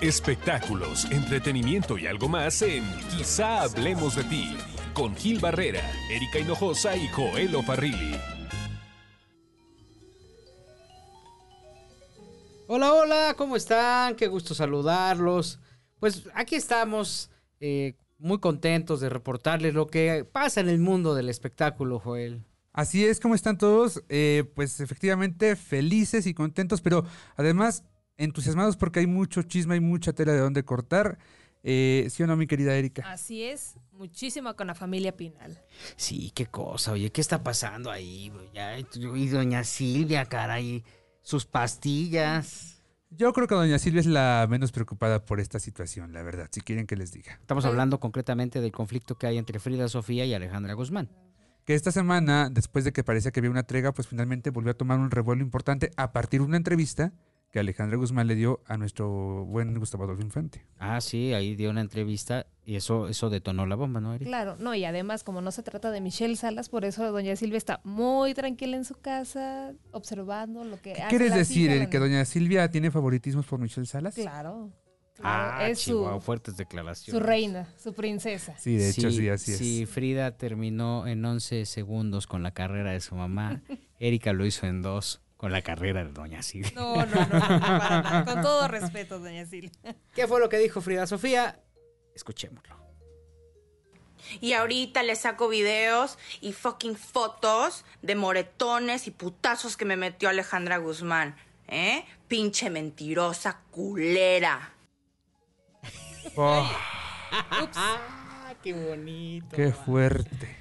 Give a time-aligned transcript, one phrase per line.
[0.00, 2.84] Espectáculos, entretenimiento y algo más en
[3.16, 4.56] Quizá hablemos de ti,
[4.92, 8.16] con Gil Barrera, Erika Hinojosa y Joel Farrilli.
[12.66, 14.16] Hola, hola, ¿cómo están?
[14.16, 15.60] Qué gusto saludarlos.
[16.00, 17.30] Pues aquí estamos
[17.60, 22.42] eh, muy contentos de reportarles lo que pasa en el mundo del espectáculo, Joel.
[22.72, 24.02] Así es, ¿cómo están todos?
[24.08, 27.04] Eh, pues efectivamente felices y contentos, pero
[27.36, 27.84] además
[28.16, 31.18] entusiasmados porque hay mucho chisme, y mucha tela de dónde cortar.
[31.62, 33.10] Eh, ¿Sí o no, mi querida Erika?
[33.10, 35.62] Así es, muchísimo con la familia Pinal.
[35.96, 38.30] Sí, qué cosa, oye, ¿qué está pasando ahí?
[38.52, 40.84] Ya, y doña Silvia, caray,
[41.22, 42.82] sus pastillas.
[43.08, 46.60] Yo creo que doña Silvia es la menos preocupada por esta situación, la verdad, si
[46.60, 47.38] quieren que les diga.
[47.40, 51.08] Estamos hablando concretamente del conflicto que hay entre Frida Sofía y Alejandra Guzmán.
[51.64, 54.74] Que esta semana, después de que parecía que había una trega, pues finalmente volvió a
[54.74, 57.14] tomar un revuelo importante a partir de una entrevista
[57.54, 60.66] que Alejandra Guzmán le dio a nuestro buen Gustavo Adolfo Infante.
[60.76, 64.28] Ah, sí, ahí dio una entrevista y eso, eso detonó la bomba, ¿no, Erika?
[64.28, 67.58] Claro, no, y además, como no se trata de Michelle Salas, por eso doña Silvia
[67.58, 71.70] está muy tranquila en su casa, observando lo que ¿Qué hace quieres la decir?
[71.70, 74.16] ¿El que doña Silvia tiene favoritismos por Michelle Salas?
[74.16, 74.72] Claro.
[75.14, 77.20] claro, Ah, es chihuahua, su, fuertes declaraciones.
[77.22, 78.58] su reina, su princesa.
[78.58, 79.58] Sí, de hecho, sí, así es.
[79.58, 83.62] Si Frida terminó en 11 segundos con la carrera de su mamá,
[84.00, 86.72] Erika lo hizo en dos con la carrera de Doña Silvia.
[86.74, 88.24] No, no, no, no, para nada.
[88.24, 89.70] Con todo respeto, doña Silvia.
[90.14, 91.60] ¿Qué fue lo que dijo Frida Sofía?
[92.14, 92.74] Escuchémoslo.
[94.40, 100.28] Y ahorita le saco videos y fucking fotos de moretones y putazos que me metió
[100.30, 101.36] Alejandra Guzmán.
[101.68, 102.04] ¿Eh?
[102.28, 104.72] Pinche mentirosa culera.
[106.36, 106.70] Oh,
[107.76, 109.54] Ah, qué bonito.
[109.54, 110.56] qué fuerte.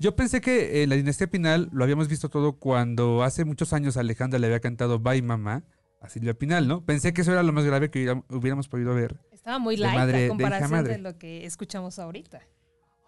[0.00, 3.96] Yo pensé que en la dinastía Pinal lo habíamos visto todo cuando hace muchos años
[3.98, 5.62] Alejandra le había cantado Bye Mamá
[6.00, 6.82] a Silvia Pinal, ¿no?
[6.84, 9.20] Pensé que eso era lo más grave que hubiera- hubiéramos podido ver.
[9.30, 10.98] Estaba muy light madre- de a hija comparación de, madre.
[10.98, 12.40] lo que escuchamos ahorita.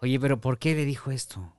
[0.01, 1.53] Oye, pero ¿por qué le dijo esto?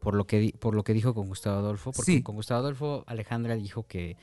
[0.00, 1.92] Por lo que, di- por lo que dijo con Gustavo Adolfo.
[1.92, 2.22] Porque Sí.
[2.22, 4.16] con Gustavo Adolfo, Alejandra dijo que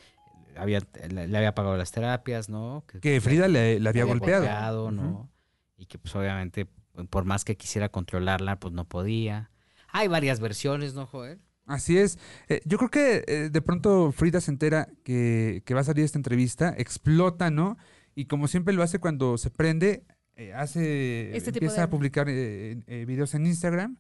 [0.56, 2.84] había, le, le había pagado las terapias, ¿no?
[3.02, 4.90] Que Frida le, le había había golpeado.
[4.92, 5.30] ¿no?
[5.78, 6.66] Y que pues obviamente,
[7.12, 9.52] por más que quisiera controlarla, pues no podía.
[9.98, 11.40] Hay varias versiones, ¿no, Joel?
[11.66, 12.18] Así es.
[12.48, 16.06] Eh, yo creo que eh, de pronto Frida se entera que, que va a salir
[16.06, 17.78] esta entrevista, explota, ¿no?
[18.16, 20.04] Y como siempre lo hace cuando se prende,
[20.36, 23.98] eh, hace Este empieza de- a publicar eh, eh, videos en Instagram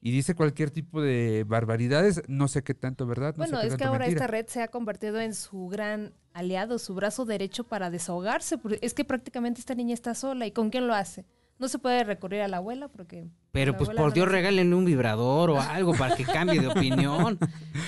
[0.00, 2.22] y dice cualquier tipo de barbaridades.
[2.28, 3.34] No sé qué tanto, ¿verdad?
[3.36, 4.20] No sé Bueno, qué es que ahora mentira.
[4.24, 8.58] esta red se ha convertido en su gran aliado, su brazo derecho para desahogarse.
[8.58, 10.46] porque Es que prácticamente esta niña está sola.
[10.46, 11.24] ¿Y con quién lo hace?
[11.58, 13.26] No se puede recurrir a la abuela porque...
[13.50, 17.36] Pero pues por no Dios regálenle un vibrador o algo para que cambie de opinión.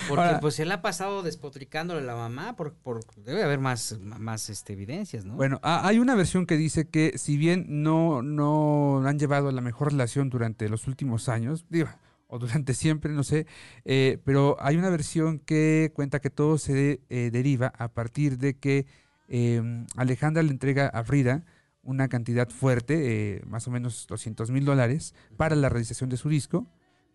[0.08, 3.98] Porque Ahora- pues él ha pasado despotricándole a la mamá, por, por- debe haber más,
[4.00, 5.36] más este, evidencias, ¿no?
[5.36, 9.60] Bueno, ha- hay una versión que dice que si bien no, no han llevado la
[9.60, 11.88] mejor relación durante los últimos años, digo,
[12.26, 13.46] o durante siempre, no sé,
[13.84, 18.54] eh, pero hay una versión que cuenta que todo se eh, deriva a partir de
[18.58, 18.86] que
[19.28, 21.44] eh, Alejandra le entrega a Frida
[21.82, 26.28] una cantidad fuerte, eh, más o menos 200 mil dólares, para la realización de su
[26.28, 26.66] disco.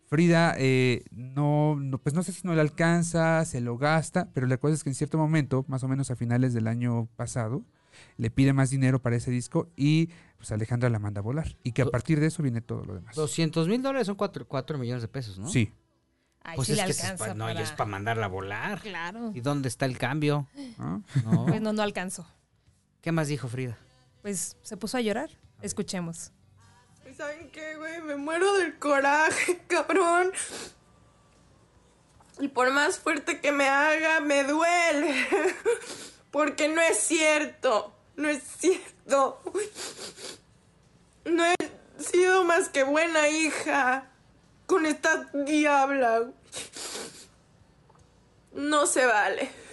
[0.08, 4.46] Frida eh, no, no, pues no sé si no le alcanza, se lo gasta, pero
[4.48, 7.64] la cosa es que en cierto momento, más o menos a finales del año pasado,
[8.18, 11.56] le pide más dinero para ese disco y pues Alejandra la manda a volar.
[11.64, 13.16] Y que a partir de eso viene todo lo demás.
[13.16, 15.48] 200 mil dólares son 4, millones de pesos, ¿no?
[15.48, 15.72] Sí.
[16.44, 17.60] Ay, Pues sí es le que es alcanza pa- no, para...
[17.60, 18.82] y es para mandarla a volar.
[18.82, 19.32] Claro.
[19.34, 20.48] ¿Y dónde está el cambio?
[20.78, 21.04] No.
[21.48, 22.28] Pues no, no alcanzó.
[23.02, 23.78] ¿Qué más dijo Frida?
[24.26, 25.30] Pues se puso a llorar.
[25.62, 26.32] Escuchemos.
[27.08, 28.02] ¿Y saben qué, güey?
[28.02, 30.32] Me muero del coraje, cabrón.
[32.40, 35.28] Y por más fuerte que me haga, me duele.
[36.32, 37.94] Porque no es cierto.
[38.16, 39.44] No es cierto.
[41.26, 41.56] No he
[42.00, 44.10] sido más que buena hija
[44.66, 46.32] con esta diabla.
[48.54, 49.65] No se vale.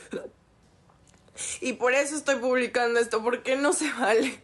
[1.60, 4.43] Y por eso estoy publicando esto, porque no se vale.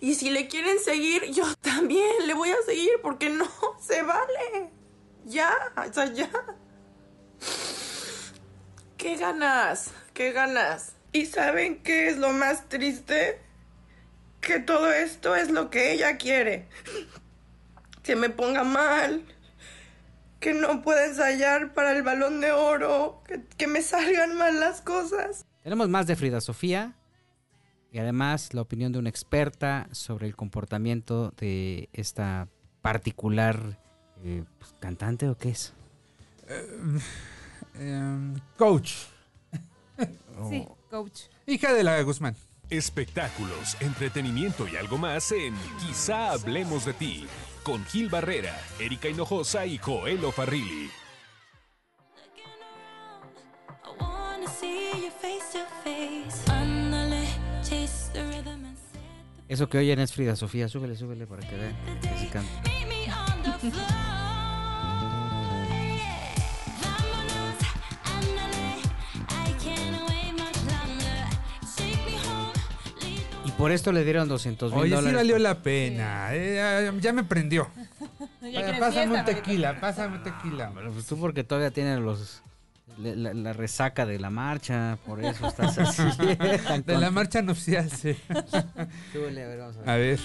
[0.00, 3.48] Y si le quieren seguir, yo también le voy a seguir porque no
[3.80, 4.70] se vale.
[5.24, 6.30] Ya, o sea, ya.
[8.96, 9.90] ¿Qué ganas?
[10.14, 10.92] ¿Qué ganas?
[11.12, 13.40] ¿Y saben qué es lo más triste?
[14.40, 16.68] Que todo esto es lo que ella quiere.
[18.02, 19.24] Que me ponga mal.
[20.40, 23.22] Que no pueda ensayar para el balón de oro.
[23.26, 25.46] Que, que me salgan mal las cosas.
[25.66, 26.94] Tenemos más de Frida Sofía
[27.90, 32.46] y además la opinión de una experta sobre el comportamiento de esta
[32.82, 33.76] particular
[34.22, 35.72] eh, pues, cantante o qué es.
[37.74, 38.92] Em, coach.
[40.48, 41.22] Sí, coach.
[41.48, 42.36] Hija de la Guzmán.
[42.70, 45.52] Espectáculos, entretenimiento y algo más en
[45.84, 47.26] Quizá hablemos de ti.
[47.64, 50.90] Con Gil Barrera, Erika Hinojosa y Joel Farrilli.
[59.48, 60.68] Eso que oyen es Frida Sofía.
[60.68, 62.62] Súbele, súbele para que vean que canta.
[63.60, 63.70] The
[73.44, 75.10] Y por esto le dieron 200 mil Oye, dólares.
[75.10, 76.28] sí valió la pena.
[76.32, 77.68] eh, ya, me prendió.
[78.42, 80.70] Ya quieres pásame fiesta, un tequila, pásame un tequila.
[80.70, 82.42] Bueno, pues tú porque todavía tienes los
[82.98, 86.02] la, resaca de la marcha, por eso estás así.
[86.84, 88.16] De la marcha nupcial, sí.
[89.12, 89.88] Súbele, a ver, vamos a ver.
[89.88, 90.20] A ver.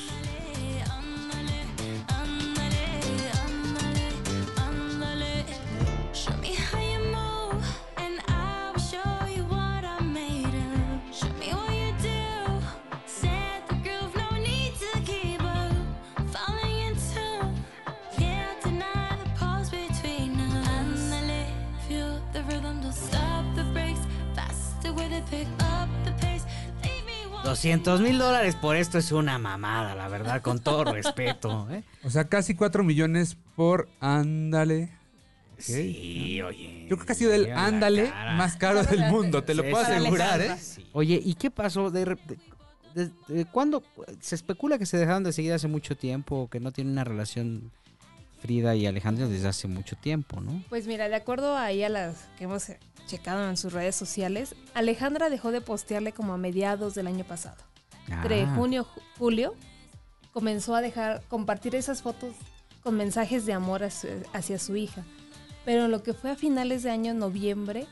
[27.52, 31.68] 200 mil dólares por esto es una mamada, la verdad, con todo respeto.
[31.70, 31.84] ¿eh?
[32.04, 34.90] O sea, casi 4 millones por ándale.
[35.58, 36.88] Sí, oye.
[36.90, 39.84] Yo creo que ha sido el ándale más caro del mundo, te lo Sí, puedo
[39.84, 40.58] asegurar, ¿eh?
[40.58, 40.88] Sí.
[40.94, 41.92] Oye, ¿y qué pasó?
[41.92, 42.18] De, re-
[42.96, 43.84] de- de- de cuándo?
[44.22, 47.70] Se especula que se dejaron de seguir hace mucho tiempo, que no tienen una relación
[48.42, 50.64] Frida y Alejandro desde hace mucho tiempo, ¿no?
[50.70, 52.70] Pues mira, de acuerdo ahí a las que hemos
[53.12, 57.58] checado en sus redes sociales, Alejandra dejó de postearle como a mediados del año pasado.
[58.08, 58.56] Entre Ah.
[58.56, 59.54] junio y julio
[60.32, 62.34] comenzó a dejar compartir esas fotos
[62.84, 65.04] con mensajes de amor hacia, hacia su hija.
[65.66, 67.86] Pero en lo que fue a finales de año, noviembre,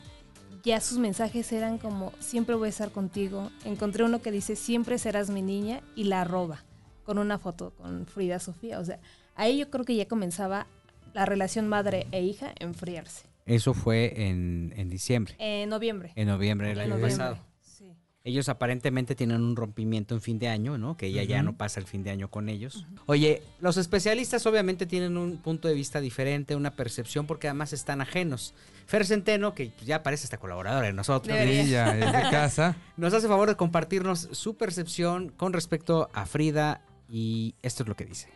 [0.63, 3.51] ya sus mensajes eran como siempre voy a estar contigo.
[3.65, 6.63] Encontré uno que dice siempre serás mi niña y la arroba
[7.03, 8.79] con una foto con Frida Sofía.
[8.79, 8.99] O sea,
[9.35, 10.65] ahí yo creo que ya comenzaba
[11.13, 13.28] la relación madre e hija enfriarse.
[13.49, 16.11] Eso fue en, en diciembre, En noviembre.
[16.15, 17.37] en noviembre del año noviembre, pasado.
[17.61, 17.93] sí.
[18.25, 20.97] Ellos aparentemente tienen un rompimiento en fin de año, ¿no?
[20.97, 22.85] Que ella ya no pasa el fin de año con ellos.
[23.05, 28.01] Oye, los especialistas obviamente tienen un punto de vista diferente, una percepción, porque además están
[28.01, 28.53] ajenos.
[28.85, 31.35] Fer Centeno, que ya parece esta colaboradora de nosotros.
[31.41, 32.75] Sí, ya es de casa.
[32.97, 37.95] nos hace favor de compartirnos su percepción con respecto a Frida y esto es lo
[37.95, 38.27] que dice.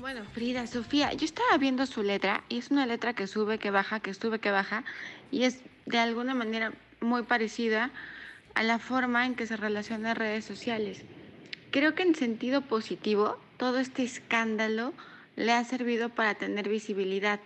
[0.00, 3.70] Bueno, Frida, Sofía, yo estaba viendo su letra y es una letra que sube, que
[3.70, 4.82] baja, que sube, que baja
[5.30, 7.90] y es de alguna manera muy parecida
[8.54, 11.02] a la forma en que se relaciona en redes sociales.
[11.70, 14.94] Creo que en sentido positivo, todo este escándalo
[15.36, 17.38] le ha servido para tener visibilidad,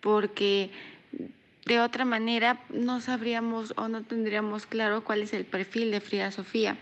[0.00, 0.70] porque
[1.66, 6.30] de otra manera no sabríamos o no tendríamos claro cuál es el perfil de Frida
[6.30, 6.76] Sofía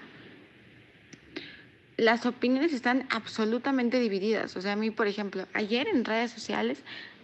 [2.00, 4.56] las opiniones están absolutamente divididas.
[4.56, 6.78] O sea, a mí, por ejemplo, ayer en redes sociales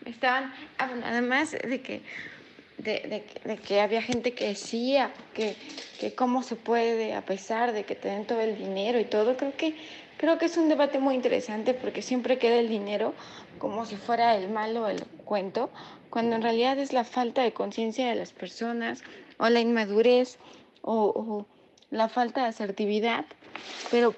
[0.05, 2.03] estaban, además de que,
[2.77, 5.57] de, de de que había gente que decía que,
[5.99, 9.39] que cómo se puede, a pesar de que te den todo el dinero y todo,
[9.39, 9.75] creo que,
[10.19, 13.15] creo que es un debate muy interesante porque siempre queda el dinero
[13.59, 15.71] como si fuera el malo el cuento,
[16.11, 19.03] cuando en realidad es la falta de conciencia de las personas
[19.39, 20.37] o la inmadurez
[20.83, 21.47] o, o
[21.91, 23.25] la falta de asertividad,
[23.91, 24.15] pero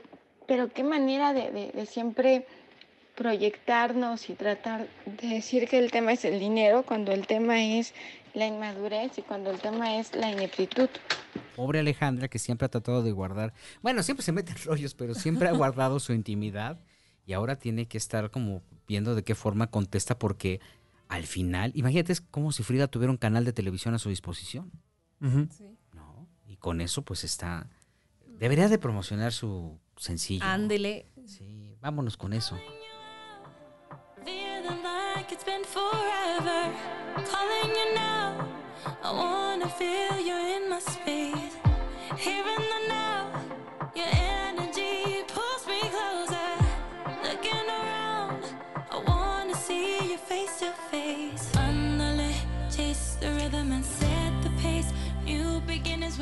[0.48, 2.44] pero qué manera de, de- de siempre
[3.14, 4.88] proyectarnos y tratar
[5.20, 7.92] de decir que el tema es el dinero cuando el tema es
[8.34, 10.88] la inmadurez y cuando el tema es la ineptitud.
[11.56, 13.52] Pobre Alejandra que siempre ha tratado de guardar,
[13.82, 16.78] bueno, siempre se mete en rollos, pero siempre ha guardado su intimidad
[17.26, 20.60] y ahora tiene que estar como viendo de qué forma contesta porque
[21.08, 24.70] al final, imagínate, es como si Frida tuviera un canal de televisión a su disposición.
[25.20, 25.76] Sí.
[25.94, 26.28] ¿no?
[26.46, 27.66] Y con eso pues está,
[28.38, 30.44] debería de promocionar su sencillo.
[30.44, 31.06] Ándele.
[31.26, 32.56] Sí, vámonos con eso.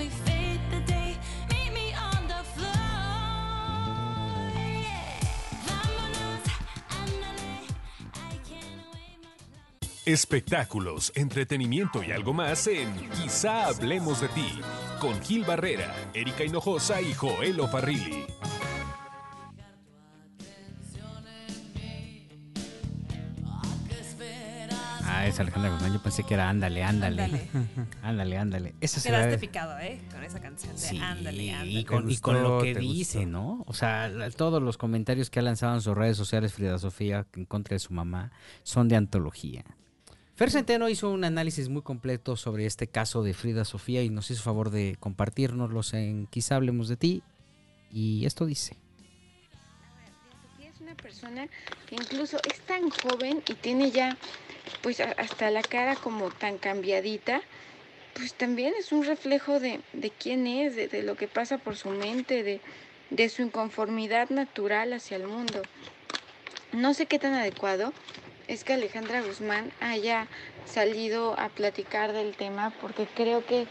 [0.09, 0.26] Feeling
[10.07, 14.61] Espectáculos, entretenimiento y algo más en Quizá hablemos de ti.
[15.01, 18.25] Con Gil Barrera, Erika Hinojosa y Joel Farrilli.
[25.09, 25.93] Ah, es Alejandra Guzmán.
[25.93, 27.23] Yo pensé que era ándale, ándale.
[27.25, 27.49] Ándale.
[28.03, 28.75] Ándale, ándale.
[28.81, 30.01] Esa se Quedaste picado, ¿eh?
[30.13, 31.71] Con esa canción de Sí, ándale, ándale.
[31.73, 33.31] y con, y con lo que dice, gustó.
[33.31, 33.65] ¿no?
[33.67, 37.45] O sea, todos los comentarios que ha lanzado en sus redes sociales Frida Sofía en
[37.45, 38.31] contra de su mamá
[38.63, 39.65] son de antología.
[40.37, 44.31] Fer Centeno hizo un análisis muy completo sobre este caso de Frida Sofía y nos
[44.31, 47.23] hizo favor de compartirnoslos en Quizá hablemos de ti.
[47.91, 48.77] Y esto dice.
[51.03, 51.47] Persona
[51.87, 54.17] que incluso es tan joven y tiene ya
[54.83, 57.43] pues hasta la cara como tan cambiadita,
[58.15, 61.77] pues también es un reflejo de, de quién es, de, de lo que pasa por
[61.77, 62.61] su mente, de,
[63.11, 65.63] de su inconformidad natural hacia el mundo.
[66.73, 67.93] No sé qué tan adecuado
[68.49, 70.27] es que Alejandra Guzmán haya
[70.67, 73.67] salido a platicar del tema porque creo que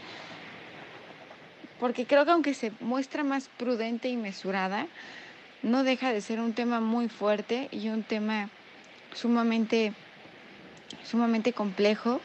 [1.78, 4.86] porque creo que aunque se muestra más prudente y mesurada,
[5.62, 8.48] no deja de ser un tema muy fuerte y un tema
[9.14, 9.92] sumamente,
[11.04, 12.20] sumamente complejo.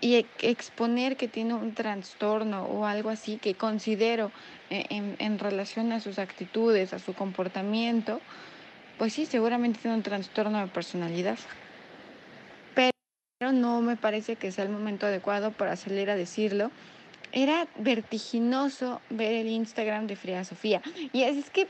[0.00, 4.30] Y e- exponer que tiene un trastorno o algo así que considero
[4.70, 8.22] eh, en, en relación a sus actitudes, a su comportamiento,
[9.00, 11.38] pues sí, seguramente tiene un trastorno de personalidad.
[12.74, 16.70] Pero no me parece que sea el momento adecuado para salir a decirlo.
[17.32, 20.82] Era vertiginoso ver el Instagram de Frida Sofía.
[21.14, 21.66] Y es, que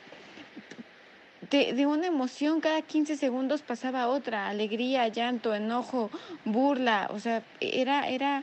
[1.52, 6.10] de, de una emoción cada 15 segundos pasaba otra, alegría, llanto, enojo,
[6.44, 8.42] burla, o sea, era, era,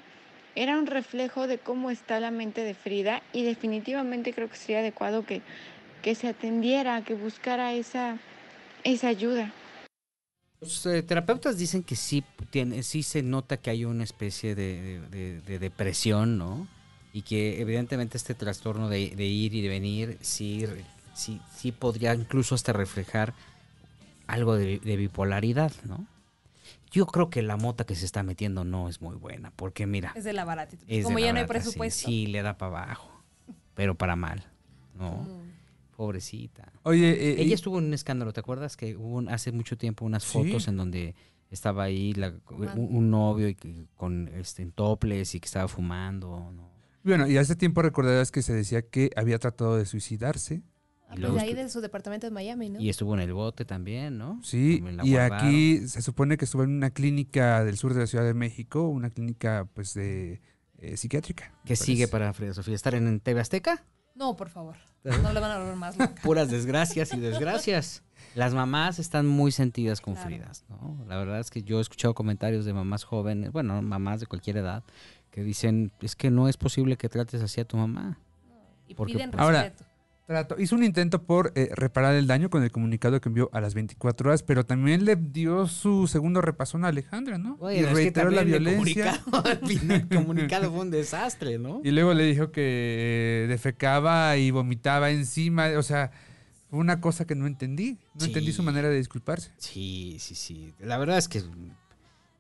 [0.56, 4.80] era un reflejo de cómo está la mente de Frida y definitivamente creo que sería
[4.80, 5.42] adecuado que,
[6.02, 8.18] que se atendiera, que buscara esa,
[8.84, 9.54] esa ayuda.
[10.60, 14.82] Los eh, terapeutas dicen que sí, tiene, sí se nota que hay una especie de,
[14.82, 16.68] de- de- de depresión, ¿no?
[17.14, 20.66] Y que evidentemente este trastorno de, de ir y de venir sí,
[21.14, 23.34] sí, sí podría incluso hasta reflejar
[24.26, 26.06] algo de, de bipolaridad, ¿no?
[26.92, 30.14] Yo creo que la mota que se está metiendo no es muy buena, porque mira,
[30.16, 30.86] Es de la baratita.
[31.04, 32.08] Como ya no hay sí, presupuesto.
[32.08, 33.12] Sí, le da para abajo,
[33.76, 34.44] pero para mal,
[34.98, 35.12] ¿no?
[35.24, 35.57] Mm.
[35.98, 36.72] Pobrecita.
[36.84, 38.78] Oye, eh, Ella y- estuvo en un escándalo, ¿te acuerdas?
[38.78, 40.32] Que hubo un- hace mucho tiempo unas Sí.
[40.32, 41.16] fotos en donde
[41.50, 45.68] estaba ahí la- un, un novio y que- con este en toples y que estaba
[45.68, 46.70] fumando, ¿no?
[47.04, 50.62] bueno, y hace tiempo recordarás que se decía que había tratado de suicidarse.
[51.08, 52.82] Ah, Y pues de ahí de su departamento de Miami, ¿no?
[52.82, 54.42] Y estuvo en el bote también, ¿no?
[54.44, 55.38] Sí, y guardaron.
[55.40, 58.90] aquí se supone que estuvo en una clínica del sur de la Ciudad de México,
[58.90, 60.42] una clínica pues de
[60.80, 61.54] eh, psiquiátrica.
[61.66, 62.76] ¿Qué sigue para Frida Sofía?
[62.76, 63.86] ¿Estar en, en TV Azteca?
[64.18, 64.76] No, por favor.
[65.04, 66.16] No le van a volver más loca.
[66.24, 68.04] Puras desgracias y desgracias.
[68.36, 70.28] Las mamás están muy sentidas con Claro.
[70.30, 70.98] Fridas, ¿no?
[71.08, 74.58] La verdad es que yo he escuchado comentarios de mamás jóvenes, bueno, mamás de cualquier
[74.58, 74.84] edad,
[75.32, 78.18] que dicen, es que no es posible que trates así a tu mamá.
[78.88, 79.87] Y Porque- piden Ahora, respeto.
[80.28, 83.62] Trato- hizo un intento por eh, reparar el daño con el comunicado que envió a
[83.62, 87.56] las 24 horas, pero también le dio su segundo repasón a Alejandra, ¿no?
[87.56, 89.22] Bueno, y es que reiteró la el violencia.
[89.24, 91.80] comunicado, el comunicado fue un desastre, ¿no?
[91.84, 96.12] Y luego le dijo que eh, defecaba y vomitaba encima, o sea,
[96.70, 97.98] fue una cosa que no entendí.
[98.20, 99.52] No entendí su manera de disculparse.
[99.58, 100.74] Sí, sí, sí.
[100.80, 101.42] La verdad es que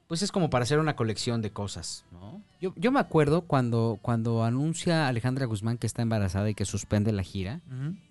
[0.07, 2.41] pues es como para hacer una colección de cosas, ¿no?
[2.61, 7.11] Yo, yo me acuerdo cuando, cuando anuncia Alejandra Guzmán que está embarazada y que suspende
[7.11, 7.61] la gira,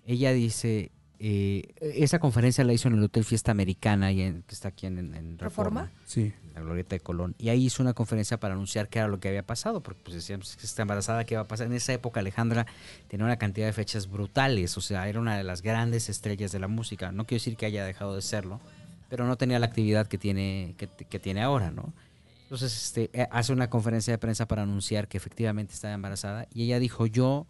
[0.05, 4.53] ella dice, eh, esa conferencia la hizo en el Hotel Fiesta Americana, y en- que
[4.53, 6.01] está aquí en, en- en Reforma, ¿Reforma?
[6.05, 6.31] Sí.
[6.45, 7.33] en la Glorieta de Colón.
[7.39, 10.13] Y ahí hizo una conferencia para anunciar qué era lo que había pasado, porque pues
[10.15, 11.65] decíamos que está embarazada, qué va a pasar.
[11.67, 12.67] En esa época Alejandra
[13.07, 16.59] tenía una cantidad de fechas brutales, o sea, era una de las grandes estrellas de
[16.59, 17.11] la música.
[17.11, 18.61] No quiero decir que haya dejado de serlo,
[19.09, 21.93] pero no tenía la actividad que tiene, que, que tiene ahora, ¿no?
[22.43, 26.63] Entonces, este, eh, hace una conferencia de prensa para anunciar que efectivamente estaba embarazada y
[26.63, 27.45] ella dijo, yo,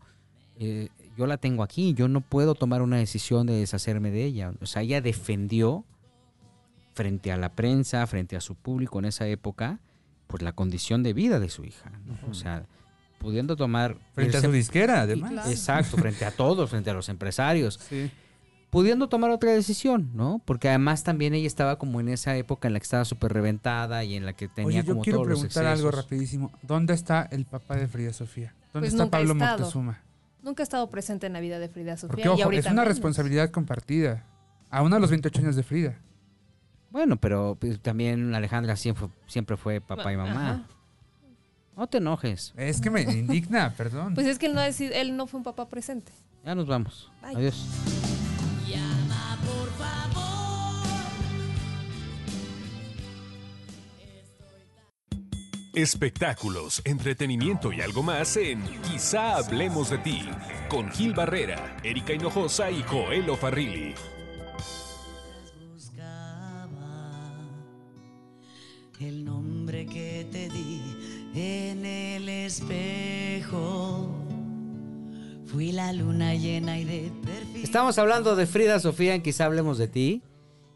[0.60, 4.54] eh, yo la tengo aquí, yo no puedo tomar una decisión de deshacerme de ella.
[4.60, 5.86] O sea, ella defendió
[6.96, 9.80] frente a la prensa, frente a su público en esa época,
[10.26, 11.92] pues la condición de vida de su hija.
[12.06, 12.32] ¿no?
[12.32, 12.66] O sea,
[13.20, 13.98] pudiendo tomar...
[14.14, 15.48] Frente a su disquera, además.
[15.48, 18.10] Exacto, frente a todos, frente a los empresarios Sí.
[18.70, 20.42] Pudiendo tomar otra decisión, ¿no?
[20.46, 24.04] Porque además también ella estaba como en esa época en la que estaba súper reventada
[24.04, 26.04] y en la que tenía Oye, yo como quiero todos los preguntar algo excesos.
[26.06, 26.52] rapidísimo.
[26.62, 28.54] ¿Dónde está el papá de Frida Sofía?
[28.74, 29.36] ¿Dónde Pues está Pablo.
[29.36, 30.02] Moctezuma?
[30.44, 32.10] Nunca ha estado presente en la vida de Frida Sofía.
[32.10, 32.88] Porque, y ojo, ahorita es una menos.
[32.96, 34.24] responsabilidad compartida.
[34.70, 35.98] Aún a los 28 años de Frida.
[36.90, 40.50] Bueno, pero pues, también Alejandra siempre, siempre fue papá y mamá.
[40.52, 40.64] Ajá.
[41.76, 42.54] No te enojes.
[42.58, 44.14] Es que me indigna, perdón.
[44.14, 46.12] Pues es que él no, es- él no fue un papá presente.
[46.46, 47.12] Ya nos vamos.
[47.22, 47.36] Bye.
[47.36, 48.17] Adiós.
[55.78, 60.28] Espectáculos, entretenimiento y algo más en Quizá hablemos de ti
[60.70, 63.94] con Gil Barrera, Erika Hinojosa y Joel Farrilli.
[65.72, 67.32] buscaba
[69.00, 70.82] el nombre que te di
[71.36, 74.10] en el espejo.
[75.46, 77.64] Fui la luna llena y de perfil.
[77.64, 80.24] Estamos hablando de Frida Sofía en Quizá Hablemos de Ti.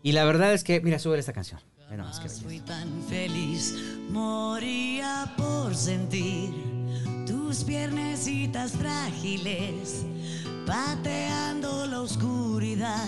[0.03, 1.59] Y la verdad es que, mira, sube esta canción.
[1.91, 2.41] Qué belleza.
[2.43, 3.75] Fui tan feliz,
[4.09, 6.53] moría por sentir
[7.27, 10.05] tus piernecitas frágiles,
[10.65, 13.07] pateando la oscuridad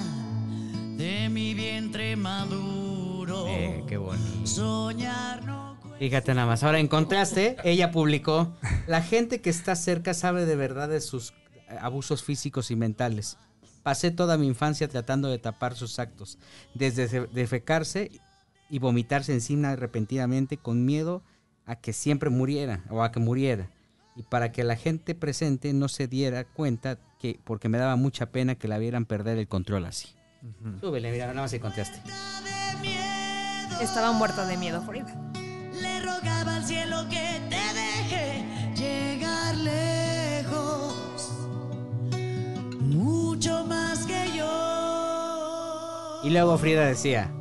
[0.98, 3.46] de mi vientre maduro.
[3.48, 4.46] Eh, qué bonito.
[4.48, 5.64] Soñar no
[6.00, 6.64] Fíjate nada más.
[6.64, 8.54] Ahora, en contraste, ella publicó,
[8.88, 11.34] la gente que está cerca sabe de verdad de sus
[11.80, 13.38] abusos físicos y mentales.
[13.84, 16.38] Pasé toda mi infancia tratando de tapar sus actos,
[16.74, 18.12] desde se- defecarse
[18.74, 21.22] y vomitarse encima repentinamente con miedo
[21.68, 23.70] a que siempre muriera o a que muriera.
[24.16, 28.32] Y para que la gente presente no se diera cuenta que, porque me daba mucha
[28.32, 30.08] pena que la vieran perder el control así.
[30.82, 32.02] Súbele, mira, nada más en contraste.
[33.80, 35.06] Estaba muerta de miedo, Frida.
[35.80, 38.44] le rogaba al cielo que te deje
[38.76, 40.96] llegar lejos,
[42.80, 46.22] mucho más que yo.
[46.24, 47.32] Y luego Frida decía,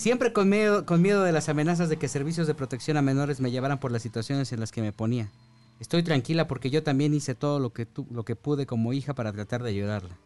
[0.00, 3.40] siempre con miedo, con miedo de las amenazas de que servicios de protección a menores
[3.40, 5.30] me llevaran por las situaciones en las que me ponía.
[5.78, 9.32] Estoy tranquila porque yo también hice todo lo que, lo que pude como hija para
[9.32, 10.18] tratar de ayudarla.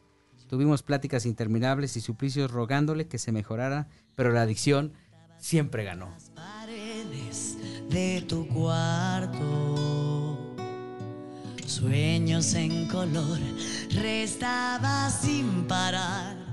[0.49, 4.93] Tuvimos pláticas interminables y suplicios rogándole que se mejorara, pero la adicción
[5.39, 6.15] siempre ganó.
[6.35, 7.57] paredes
[7.91, 10.39] de tu cuarto.
[11.67, 13.39] Sueños en color,
[13.91, 16.44] restaba sin parar.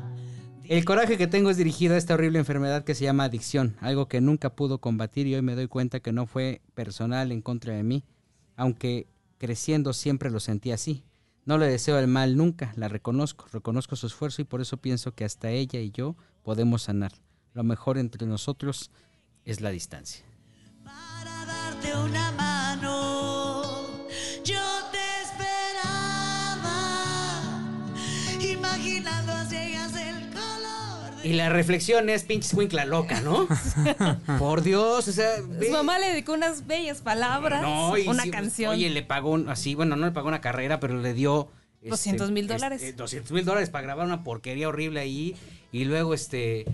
[0.71, 4.07] El coraje que tengo es dirigido a esta horrible enfermedad que se llama adicción, algo
[4.07, 7.73] que nunca pudo combatir y hoy me doy cuenta que no fue personal en contra
[7.73, 8.05] de mí,
[8.55, 9.05] aunque
[9.37, 11.03] creciendo siempre lo sentí así.
[11.43, 15.13] No le deseo el mal nunca, la reconozco, reconozco su esfuerzo y por eso pienso
[15.13, 17.11] que hasta ella y yo podemos sanar.
[17.53, 18.91] Lo mejor entre nosotros
[19.43, 20.23] es la distancia.
[20.85, 22.40] Para darte una
[31.23, 33.47] Y la reflexión es pinche escuincla loca, ¿no?
[34.39, 35.29] por Dios, o sea...
[35.47, 38.73] ve- Su mamá le dedicó unas bellas palabras, No, y una sí, canción.
[38.73, 41.49] Oye, le pagó un- así, bueno, no le pagó una carrera, pero le dio.
[41.83, 42.95] 200,000 dólares.
[42.95, 45.35] 200 mil dólares para grabar una porquería horrible ahí.
[45.71, 46.65] Y luego, este,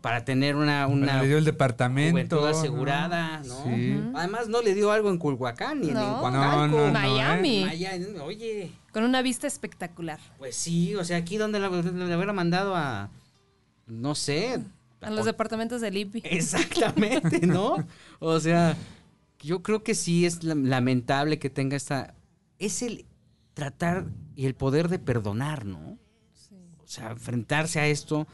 [0.00, 0.86] para tener una.
[0.86, 2.46] una le dio el departamento.
[2.46, 3.62] asegurada, ¿no?
[3.64, 4.00] Sí.
[4.14, 5.96] Además, no le dio algo en Culhuacán ni en.
[5.98, 6.30] Huacalco.
[6.30, 7.64] No, no, no, Miami.
[7.66, 10.18] Miami, oye, Con una vista espectacular.
[10.38, 13.10] pues sí, o sea, aquí donde la- le hubiera mandado a.
[13.86, 14.60] No sé.
[15.00, 16.22] A los departamentos del IPI.
[16.24, 17.86] Exactamente, ¿no?
[18.20, 18.76] O sea,
[19.40, 22.14] yo creo que sí es lam- lamentable que tenga esta...
[22.58, 23.04] Es el
[23.52, 25.98] tratar y el poder de perdonar, ¿no?
[26.82, 28.26] O sea, enfrentarse a esto,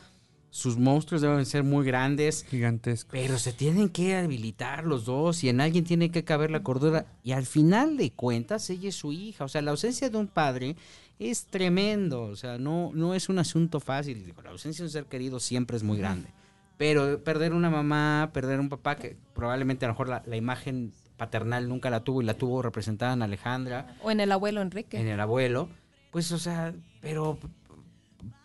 [0.50, 3.10] sus monstruos deben ser muy grandes, Gigantesco.
[3.12, 7.06] pero se tienen que habilitar los dos y en alguien tiene que caber la cordura.
[7.22, 9.44] Y al final de cuentas, ella es su hija.
[9.44, 10.76] O sea, la ausencia de un padre
[11.20, 12.22] es tremendo.
[12.22, 14.24] O sea, no, no es un asunto fácil.
[14.24, 16.28] Digo, la ausencia de un ser querido siempre es muy grande.
[16.76, 20.92] Pero perder una mamá, perder un papá, que probablemente a lo mejor la, la imagen
[21.18, 24.98] paternal nunca la tuvo y la tuvo representada en Alejandra, O en el abuelo Enrique.
[24.98, 25.68] en el abuelo,
[26.10, 27.38] pues, o sea, pero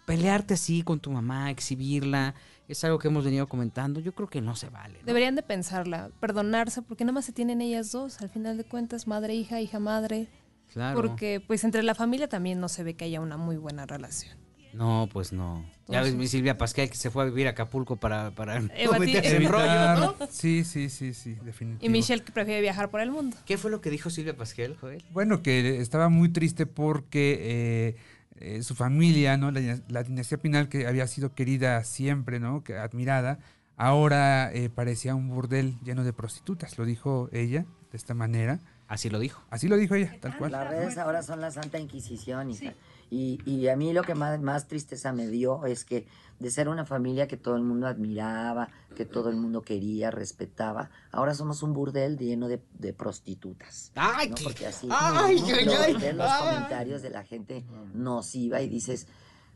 [0.05, 2.35] pelearte así con tu mamá, exhibirla,
[2.67, 3.99] es algo que hemos venido comentando.
[3.99, 4.99] Yo creo que no se vale.
[4.99, 5.05] ¿no?
[5.05, 9.07] Deberían de pensarla, perdonarse, porque nada más se tienen ellas dos, al final de cuentas,
[9.07, 10.27] madre, hija, hija, madre.
[10.73, 10.95] Claro.
[10.99, 14.35] Porque pues entre la familia también no se ve que haya una muy buena relación.
[14.73, 15.63] No, pues no.
[15.87, 18.67] Ya ves mi Silvia Pascal que se fue a vivir a Acapulco para, para no
[18.73, 20.15] Evadir- meterse en rollo, ¿no?
[20.29, 21.85] Sí, sí, sí, sí, definitivo.
[21.85, 23.37] Y Michelle que prefiere viajar por el mundo.
[23.45, 25.01] ¿Qué fue lo que dijo Silvia Pascal, Joel?
[25.11, 27.95] Bueno, que estaba muy triste porque eh,
[28.39, 29.52] eh, su familia, ¿no?
[29.52, 32.63] La, la dinastía Pinal, que había sido querida siempre, ¿no?
[32.63, 33.39] Que admirada,
[33.78, 36.78] ahora eh, parecía un burdel lleno de prostitutas.
[36.78, 38.60] Lo dijo ella de esta manera.
[38.88, 39.41] Así lo dijo.
[39.50, 40.52] Así lo dijo ella, tal cual.
[40.52, 42.74] Las redes ahora son la Santa Inquisición, hija.
[43.10, 46.08] Y, y a mí lo que más, más tristeza me dio es que
[46.39, 50.89] de ser una familia que todo el mundo admiraba, que todo el mundo quería, respetaba,
[51.12, 53.91] ahora somos un burdel lleno de, de prostitutas.
[53.95, 54.36] ¡Ay, ¿no?
[54.36, 55.93] qué- Porque así ay, ay, luego ay!
[55.93, 56.43] ves los Ay.
[56.56, 59.08] comentarios de la gente nociva y dices,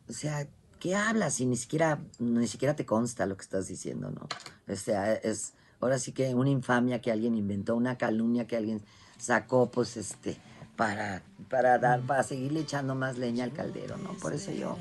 [0.07, 0.47] o sea,
[0.79, 1.33] ¿qué hablas?
[1.35, 4.27] Si ni siquiera, ni siquiera te consta lo que estás diciendo, ¿no?
[4.71, 8.81] O sea, es ahora sí que una infamia que alguien inventó, una calumnia que alguien
[9.19, 10.37] sacó, pues este,
[10.75, 14.13] para, para dar, para seguirle echando más leña al caldero, ¿no?
[14.13, 14.77] Por eso yo,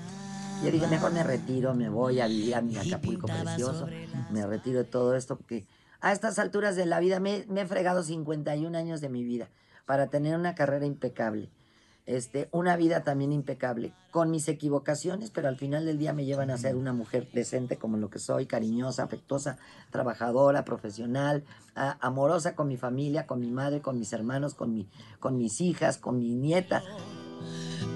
[0.64, 3.86] yo dije, mejor me retiro, me voy a vivir a mi Acapulco precioso,
[4.30, 5.66] me retiro de todo esto, porque
[6.00, 9.48] a estas alturas de la vida me, me he fregado 51 años de mi vida
[9.86, 11.50] para tener una carrera impecable.
[12.08, 16.50] Este, una vida también impecable, con mis equivocaciones, pero al final del día me llevan
[16.50, 19.58] a ser una mujer decente como lo que soy, cariñosa, afectuosa,
[19.90, 21.44] trabajadora, profesional,
[21.76, 24.88] a- amorosa con mi familia, con mi madre, con mis hermanos, con, mi,
[25.20, 26.82] con mis hijas, con mi nieta.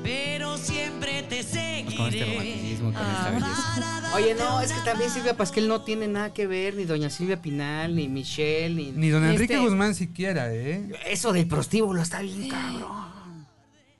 [0.02, 1.96] pero siempre te seguiré.
[1.96, 4.12] Con este romanticismo, con esta belleza.
[4.14, 7.40] Oye, no, es que también Silvia Pasquel no tiene nada que ver, ni doña Silvia
[7.40, 8.92] Pinal, ni Michelle, ni...
[8.92, 10.92] Ni don Enrique Este, Guzmán siquiera, ¿eh?
[11.06, 13.21] Eso del prostíbulo está bien, cabrón.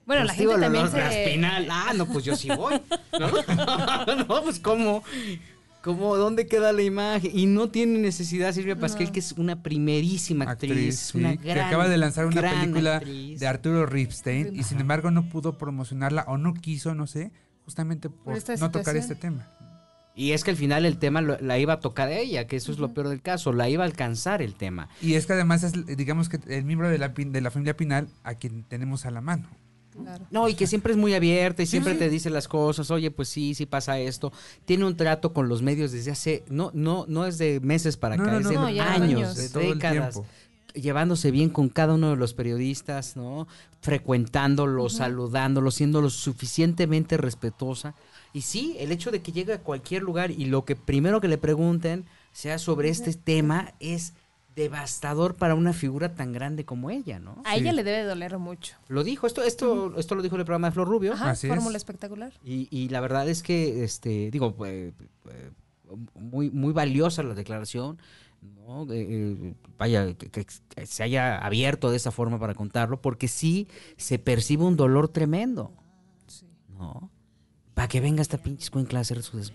[0.07, 1.01] Bueno, la gente también se...
[1.01, 1.69] Raspinal.
[1.71, 2.81] Ah, no, pues yo sí voy.
[3.19, 5.03] No, no pues ¿cómo?
[5.83, 6.17] ¿Cómo?
[6.17, 7.31] ¿Dónde queda la imagen?
[7.35, 11.37] Y no tiene necesidad Silvia Pasquel, que es una primerísima actriz, Actriz, es sí, una
[11.37, 13.41] que gran, acaba de lanzar una película actriz.
[13.41, 17.33] de Arturo Ripstein y sin embargo no pudo promocionarla o no quiso, no sé,
[17.65, 19.49] justamente por, no tocar este tema.
[20.15, 22.71] Y es que al final el tema lo- la iba a tocar ella, que eso
[22.71, 24.89] es lo peor del caso, la iba a alcanzar el tema.
[25.01, 28.09] Y es que además es, digamos que el miembro de la, de la familia Pinal
[28.23, 29.49] a quien tenemos a la mano.
[30.01, 30.27] Claro.
[30.31, 31.99] No, y que siempre es muy abierta y siempre sí.
[31.99, 34.33] te dice las cosas, oye, pues sí, sí pasa esto.
[34.65, 38.15] Tiene un trato con los medios desde hace, no, no, no es de meses para
[38.15, 39.37] acá, no, es de no, años, años.
[39.37, 40.21] de todo décadas.
[40.75, 43.47] Llevándose bien con cada uno de los periodistas, ¿no?
[43.83, 47.95] Frecuentándolos, saludándolos, siendo lo suficientemente respetuosa.
[48.33, 51.29] Y sí, el hecho de que llegue a cualquier lugar y lo que primero que
[51.29, 54.15] le pregunten sea sobre este tema es
[54.55, 57.43] devastador para una figura tan grande como ella, ¿no?
[57.45, 58.77] A ella le debe doler mucho.
[58.89, 61.15] Lo dijo, esto, esto, esto lo dijo en el programa de Flor Rubio.
[61.15, 61.55] Ajá, Así es.
[61.55, 62.33] fórmula espectacular.
[62.45, 64.93] Y, y la verdad es que, este, digo, eh,
[65.31, 65.51] eh,
[66.15, 67.99] muy, muy valiosa la declaración,
[68.67, 68.87] ¿no?
[68.91, 74.19] Eh, vaya, que, que- se haya abierto de esa forma para contarlo, porque sí se
[74.19, 75.73] percibe un dolor tremendo,
[76.79, 77.11] ¿no?
[77.75, 79.53] Para que venga esta pinche escuincla a hacer su des-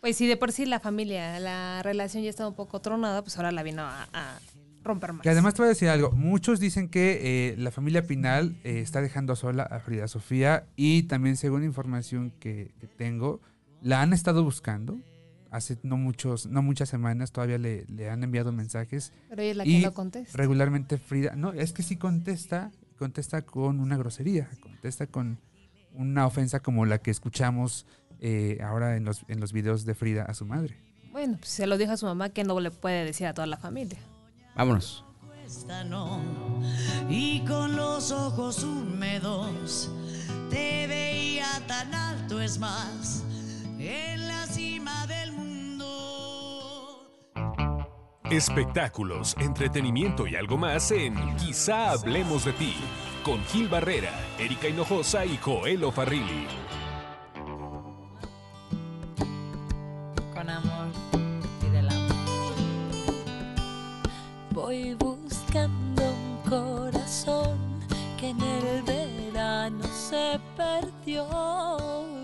[0.00, 3.36] Pues sí, de por sí la familia, la relación ya estaba un poco tronada, pues
[3.36, 4.38] ahora la vino a, a
[4.84, 5.22] romper más.
[5.22, 8.80] Que además te voy a decir algo, muchos dicen que eh, la familia Pinal eh,
[8.80, 13.40] está dejando sola a Frida Sofía y también según información que, que tengo,
[13.82, 14.98] la han estado buscando.
[15.50, 19.14] Hace no muchos, no muchas semanas todavía le, le han enviado mensajes.
[19.30, 20.36] Pero ella es la y que no contesta.
[20.36, 25.38] Regularmente Frida, no, es que sí contesta, contesta con una grosería, contesta con
[25.94, 27.86] una ofensa como la que escuchamos
[28.20, 30.76] eh, ahora en los, en los videos de Frida a su madre.
[31.12, 33.46] Bueno, pues se lo dijo a su mamá que no le puede decir a toda
[33.46, 33.98] la familia.
[34.54, 35.04] Vámonos.
[37.08, 39.90] Y con los ojos húmedos
[40.50, 43.24] te veía tan alto, es más,
[43.78, 45.48] en la cima del mundo.
[48.30, 52.74] Espectáculos, entretenimiento y algo más en Quizá hablemos de ti,
[53.24, 56.46] con Gil Barrera, Erika Hinojosa y Joel Farrilli.
[64.68, 67.56] Voy buscando un corazón
[68.20, 71.26] que en el verano se perdió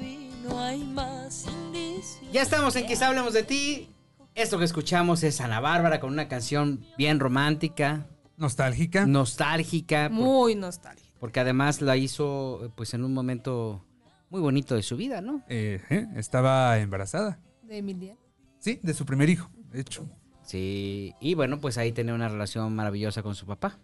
[0.03, 2.31] y no hay más indicios.
[2.35, 3.89] Ya estamos en Quizá hablemos de ti.
[4.35, 9.07] Esto que escuchamos es Ana Bárbara con una canción bien romántica, Nostálgica.
[9.07, 11.15] nostálgica, por- Muy nostálgico.
[11.21, 13.83] porque además la hizo pues en un momento
[14.29, 15.43] muy bonito de su vida, ¿no?
[15.49, 17.41] Eh, eh, estaba embarazada.
[17.63, 18.19] De Emilia.
[18.59, 20.07] Sí, de su primer hijo, de hecho.
[20.45, 23.79] Sí, y bueno, pues ahí tenía una relación maravillosa con su papá.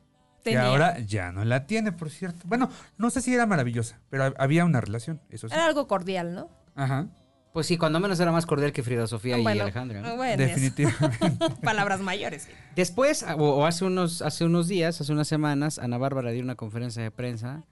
[0.44, 0.66] Que Tenía.
[0.66, 2.40] ahora ya no la tiene, por cierto.
[2.46, 5.54] Bueno, no sé si era maravillosa, pero hab- había una relación, eso sí.
[5.54, 6.48] Era algo cordial, ¿no?
[6.74, 7.08] Ajá,
[7.52, 10.00] Pues sí, cuando menos era más cordial que Frida Sofía y Alejandra.
[10.00, 10.16] ¿no?
[10.16, 11.38] bueno, definitivamente.
[11.62, 12.44] Palabras mayores.
[12.44, 12.50] sí.
[12.76, 16.54] Después, o, o hace unos, hace unos días, hace unas semanas, Ana Bárbara dio una
[16.54, 17.64] conferencia de prensa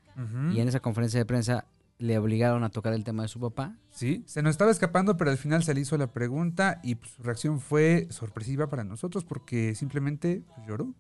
[0.53, 1.65] y en esa conferencia de prensa
[1.99, 3.77] le obligaron a tocar el tema de su papá.
[3.91, 7.11] Sí, se nos estaba escapando, pero al final se le hizo la pregunta y pues,
[7.13, 10.95] su reacción fue sorpresiva para nosotros porque simplemente pues, lloró.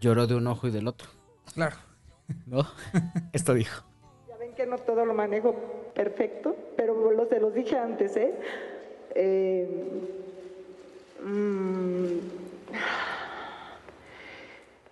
[0.00, 1.08] Lloró de un ojo y del otro,
[1.54, 1.76] Claro.
[2.46, 2.66] ¿no?
[3.32, 3.84] Esto dijo.
[4.28, 5.54] Ya ven que no todo lo manejo
[5.94, 8.34] perfecto, pero lo, se los dije antes, ¿eh?
[9.14, 9.84] Eh,
[11.24, 12.18] mm,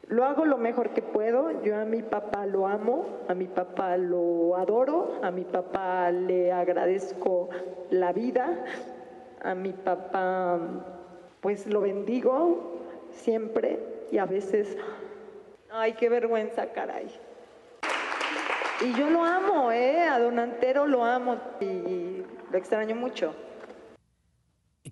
[0.08, 1.62] lo hago lo mejor que puedo.
[1.62, 6.52] Yo a mi papá lo amo, a mi papá lo adoro, a mi papá le
[6.52, 7.48] agradezco
[7.90, 8.64] la vida,
[9.42, 10.58] a mi papá
[11.40, 13.78] pues lo bendigo siempre
[14.10, 14.76] y a veces,
[15.70, 17.06] ay, qué vergüenza, caray.
[18.84, 20.00] Y yo lo amo, ¿eh?
[20.02, 23.34] A Don Antero lo amo y lo extraño mucho.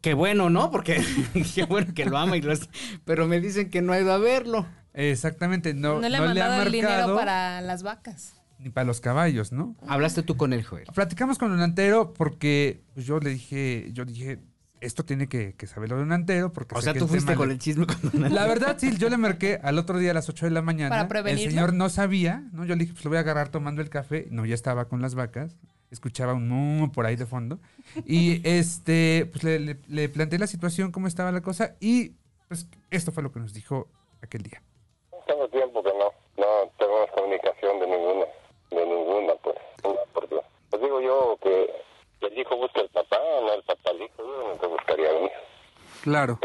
[0.00, 0.70] Qué bueno, ¿no?
[0.70, 1.00] Porque
[1.54, 2.68] qué bueno que lo ama y lo es-
[3.04, 4.66] Pero me dicen que no ha ido a verlo.
[4.94, 8.34] Exactamente, no, No, le no le ha mandado el dinero marcado para las vacas.
[8.58, 9.74] ni para los caballos, ¿no?
[9.86, 10.84] Hablaste tú con él, Joel.
[10.94, 14.38] Platicamos con Don Antero porque pues, yo le dije, yo dije,
[14.80, 17.34] esto tiene que, que saberlo Don Antero porque O sé sea, que tú el fuiste
[17.34, 18.34] con le- el chisme con Don Antero.
[18.34, 20.90] La verdad, sí, yo le marqué al otro día a las 8 de la mañana.
[20.90, 21.50] ¿Para el prevenirlo?
[21.50, 22.64] señor no sabía, ¿no?
[22.64, 24.28] Yo le dije, pues lo voy a agarrar tomando el café.
[24.30, 25.56] No, ya estaba con las vacas.
[25.90, 27.60] Escuchaba un mu por ahí de fondo.
[28.06, 31.74] Y este, pues le, le- le planteé la situación, cómo estaba la cosa.
[31.80, 32.12] Y
[32.48, 33.88] pues esto fue lo que nos dijo
[34.22, 34.62] aquel día.
[35.48, 38.26] Tiempo que no, no tenemos comunicación de ninguna,
[38.70, 39.56] de ninguna, pues.
[40.12, 41.82] Porque, pues digo yo que,
[42.20, 45.12] el hijo busca al papá, no el papá al hijo, yo no te buscaría a
[45.12, 45.40] hijo.
[46.02, 46.38] Claro.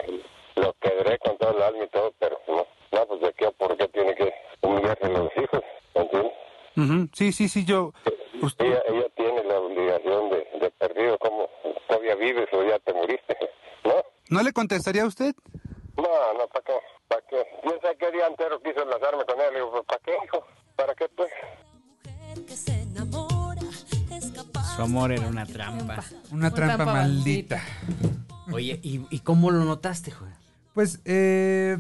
[0.55, 3.77] Lo querré con todo el alma y todo, pero no, no, pues de qué, por
[3.77, 5.62] qué tiene que humillarse a los hijos,
[5.93, 6.33] ¿entiendes?
[7.13, 7.93] Sí, sí, sí, yo...
[8.60, 11.49] Ella, ella tiene la obligación de, de perdido, como
[11.88, 13.38] todavía vives o ya te moriste,
[13.83, 13.93] ¿no?
[14.29, 15.33] ¿No le contestaría a usted?
[24.88, 26.04] Amor era una trampa.
[26.32, 27.62] Una trampa, maldita.
[28.52, 30.34] Oye, ¿y, y cómo lo notaste, joder?
[30.73, 31.80] Pues, eh,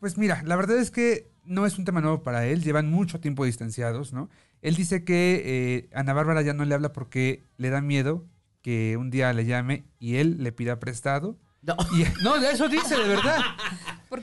[0.00, 3.20] pues mira, la verdad es que no es un tema nuevo para él, llevan mucho
[3.20, 4.28] tiempo distanciados, ¿no?
[4.62, 8.26] Él dice que eh, Ana Bárbara ya no le habla porque le da miedo
[8.62, 11.38] que un día le llame y él le pida prestado.
[11.62, 11.76] No,
[12.22, 13.38] no de eso dice, de verdad.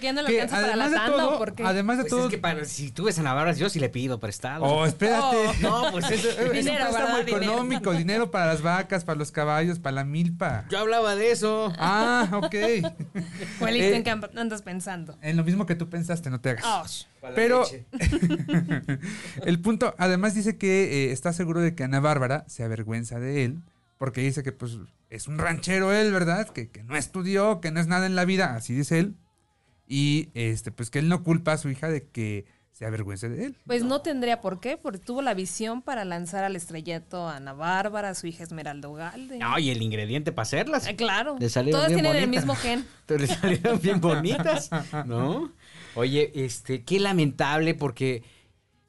[0.03, 1.63] Porque ya no le Que alcanza para la además de tanda todo- o por qué?
[1.63, 3.87] además de Pues todo- es que para- si tú ves a Navarra, yo sí le
[3.89, 4.63] pido prestado.
[4.65, 5.37] Oh, espérate.
[5.61, 7.25] No, pues eso es un Dinero, préstamo ¿verdad?
[7.25, 7.43] Dinero.
[7.53, 10.65] económico, dinero para las vacas, para los caballos, para la milpa.
[10.69, 11.71] Yo hablaba de eso.
[11.77, 12.55] Ah, ok.
[13.59, 15.17] Juelito, Eh, ¿en qué andas pensando?
[15.21, 17.07] En lo mismo que tú pensaste, no te hagas.
[17.21, 17.63] Oh, Pero
[19.45, 23.45] el punto, además dice que eh, está seguro de que Ana Bárbara se avergüenza de
[23.45, 23.59] él,
[23.97, 24.77] porque dice que pues
[25.09, 26.49] es un ranchero él, ¿verdad?
[26.49, 29.15] Que, que no estudió, que no es nada en la vida, así dice él.
[29.87, 33.45] Y este, pues que él no culpa a su hija de que se avergüence de
[33.45, 33.57] él.
[33.67, 37.53] Pues no tendría por qué, porque tuvo la visión para lanzar al estrellato a Ana
[37.53, 39.37] Bárbara, a su hija Esmeralda Ugalde.
[39.37, 40.87] No, y el ingrediente para hacerlas.
[40.87, 41.35] Eh, claro.
[41.39, 42.85] Le salieron Todas bien tienen el mismo gen.
[43.05, 44.71] Pero le salieron bien bonitas,
[45.05, 45.51] ¿no?
[45.93, 48.23] Oye, este, qué lamentable porque,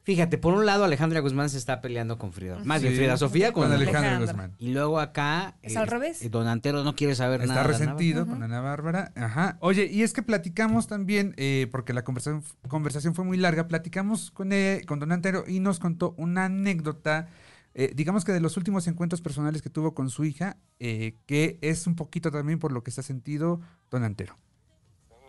[0.05, 2.57] fíjate, por un lado Alejandra Guzmán se está peleando con Frida.
[2.63, 4.31] Más bien Sí, Frida Sofía con, con Alejandra Alejandra.
[4.33, 4.55] Guzmán.
[4.59, 5.55] Y luego acá...
[5.61, 6.21] Es al revés.
[6.21, 7.65] eh, Don Antero no quiere saber Está nada.
[7.65, 9.11] Ana resentido con Ana Bárbara.
[9.15, 9.57] Ajá.
[9.59, 14.31] Oye, y es que platicamos también, eh, porque la conversación, conversación fue muy larga, platicamos
[14.31, 17.27] con, eh, con Don Antero y nos contó una anécdota,
[17.73, 21.57] eh, digamos que de los últimos encuentros personales que tuvo con su hija, eh, que
[21.61, 24.37] es un poquito también por lo que está sentido Don Antero.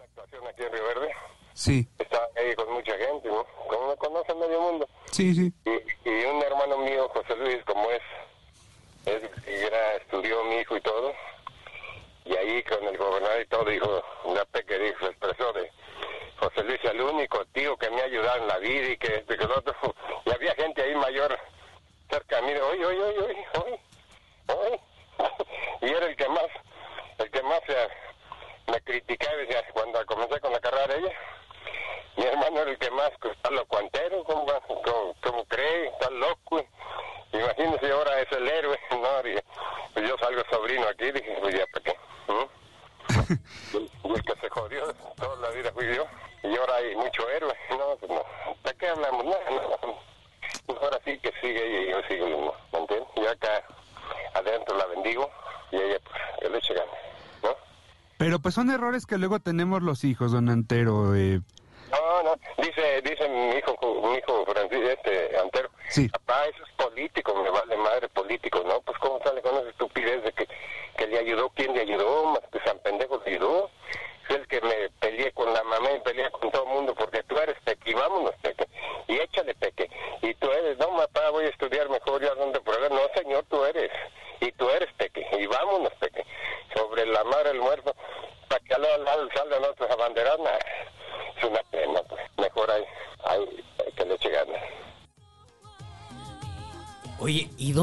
[0.05, 1.09] Actuación aquí en Río Verde.
[1.57, 3.43] Sí, Estaba ahí con mucha gente, ¿no?
[3.67, 4.87] Como me conoce medio mundo.
[5.11, 5.51] sí, sí.
[5.65, 8.03] Y, y un hermano mío, José Luis, como es,
[9.07, 11.15] es era, estudió mi hijo y todo,
[12.27, 15.71] y ahí con el gobernador y todo dijo, una peque dijo, expresó de
[16.39, 19.33] José Luis, el único tío que me ha ayudado en la vida y que esto
[19.33, 19.75] y que lo otro.
[20.27, 21.39] Y había gente ahí mayor
[22.11, 23.81] cerca de mí, oye, oye, oye, oye,
[24.55, 24.81] oye.
[25.81, 26.47] Y era el que más,
[27.19, 27.89] el que más eh,
[28.71, 31.13] me criticaba y decía, cuando comencé con la carrera de ella,
[32.17, 33.51] mi hermano era el que más, pues, está
[34.27, 34.61] ¿cómo, va?
[34.67, 35.89] ¿Cómo, cómo cree?
[35.89, 36.65] Está loco.
[37.33, 39.29] Imagínese, ahora es el héroe, ¿no?
[39.29, 39.39] Y,
[39.93, 41.97] pues yo salgo sobrino aquí, dije, pues ya, ¿para qué?
[42.29, 43.37] ¿Mm?
[44.07, 46.07] Y el que se jodió toda la vida fui yo.
[46.43, 47.97] Y ahora hay mucho héroe, ¿no?
[47.97, 48.23] Pues no.
[48.65, 49.25] ¿De qué hablamos?
[49.25, 49.99] No, no.
[50.67, 52.55] Pues ahora sí que sigue y yo sigo, ¿no?
[52.73, 53.09] ¿me entiendes?
[53.17, 53.65] Yo acá
[54.35, 55.31] adentro la bendigo
[55.73, 56.95] y ella, pues, que le eche ganas,
[57.43, 57.51] ¿no?
[58.17, 61.15] Pero pues son errores que luego tenemos los hijos, don Antero.
[61.15, 61.41] eh.
[61.91, 66.09] No, no, dice, dice mi hijo, mi hijo Francisco, este, Antero, Sí.
[66.09, 68.81] papá, eso es político, me vale madre político, ¿no?
[68.81, 70.49] Pues cómo sale con esa estupidez de que,
[70.97, 72.25] que le ayudó, ¿quién le ayudó?
[72.27, 73.71] Más que San Pendejo le ayudó.
[74.29, 77.23] Es el que me peleé con la mamá y peleé con todo el mundo porque
[77.25, 78.67] tú eres peque, y vámonos peque,
[79.07, 79.89] y échale peque,
[80.23, 82.59] y tú eres, no, papá, voy a estudiar mejor, ya donde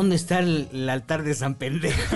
[0.04, 1.98] dónde está el, el altar de San Pendejo?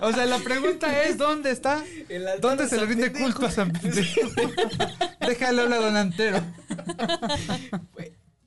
[0.00, 1.82] O sea, la pregunta es, ¿dónde está?
[2.40, 4.20] ¿Dónde se le rinde culto a San Pendejo?
[5.20, 6.40] Déjalo hablar a Don Antero.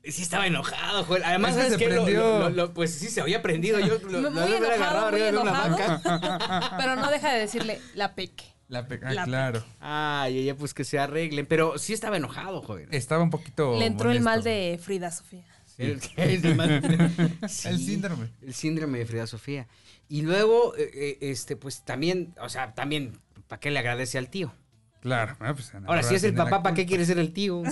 [0.02, 1.22] Sí estaba enojado, Joel.
[1.24, 1.94] Además, Es que ¿sabes se qué?
[1.94, 2.20] Lo- prendió.
[2.22, 3.78] lo- lo- lo- pues sí, se había prendido.
[3.80, 6.70] Yo lo, Muy había enojado, agarrado muy arriba de una vaca.
[6.78, 8.44] Pero no deja de decirle la peque.
[8.68, 9.62] La pe- ah, La claro.
[9.78, 11.44] Ay, ella pues que se arreglen.
[11.46, 12.88] Pero sí estaba enojado, joven.
[12.92, 13.78] Estaba un poquito.
[13.78, 15.44] Le entró el mal de Frida Sofía.
[15.78, 18.28] El, el mal- Sí, El síndrome.
[18.42, 19.66] El síndrome de Frida Sofía.
[20.08, 23.12] Y luego, eh, eh, este, pues también, o sea, también,
[23.48, 24.52] ¿para qué le agradece al tío?
[25.00, 25.36] Claro.
[25.40, 27.62] ah, pues, Ahora, si es el papá, ¿para qué quiere ser el tío?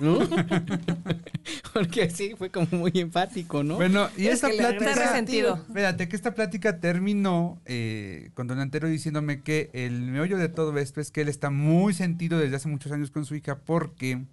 [0.00, 0.18] ¿No?
[1.72, 3.76] Porque así fue como muy empático, ¿no?
[3.76, 4.94] Bueno, y Es esta que plática.
[4.94, 5.56] resentido.
[5.66, 10.76] Espérate, que esta plática terminó eh, con Don Antero diciéndome que el meollo de todo
[10.78, 14.24] esto es que él está muy sentido desde hace muchos años con su hija porque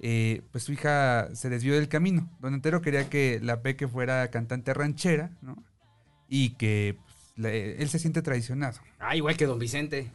[0.00, 2.28] eh, pues su hija se desvió del camino.
[2.40, 5.56] Don Antero quería que la Peque fuera cantante ranchera, ¿no?
[6.28, 8.78] Y que pues, le- él se siente traicionado.
[8.98, 10.10] Ah, igual que Don Vicente.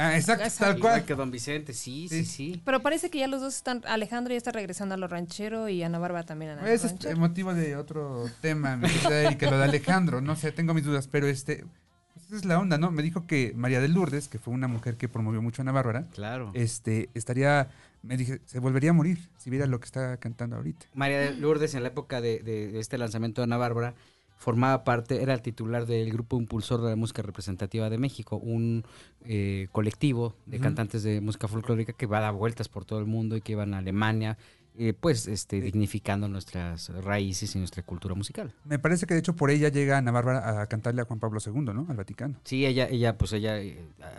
[0.00, 1.04] Ah, exacto, tal Igual cual.
[1.06, 2.62] que Don Vicente, sí, sí, sí.
[2.64, 3.82] Pero parece que ya los dos están.
[3.84, 7.10] Alejandro ya está regresando a lo ranchero y Ana Bárbara también a Ese es ranchero.
[7.10, 10.84] el motivo de otro tema, mi querida Erika, lo de Alejandro, no sé, tengo mis
[10.84, 11.64] dudas, pero este,
[12.14, 12.92] pues esa es la onda, ¿no?
[12.92, 15.72] Me dijo que María de Lourdes, que fue una mujer que promovió mucho a Ana
[15.72, 16.52] Bárbara, Claro.
[16.54, 17.68] este, estaría,
[18.02, 20.86] me dije, se volvería a morir si viera lo que está cantando ahorita.
[20.94, 23.94] María de Lourdes, en la época de, este lanzamiento de Ana Bárbara,
[24.36, 28.84] formaba parte, era el titular del grupo impulsor de la música representativa de México, un
[29.24, 33.06] eh, colectivo de cantantes de música folclórica que va a dar vueltas por todo el
[33.06, 34.38] mundo y que iban a Alemania,
[34.80, 38.54] eh, pues este, dignificando nuestras raíces y nuestra cultura musical.
[38.64, 41.40] Me parece que de hecho por ella llega Ana Bárbara a cantarle a Juan Pablo
[41.44, 41.84] II, ¿no?
[41.88, 42.36] Al Vaticano.
[42.44, 43.76] Sí, ella, ella, pues ella eh,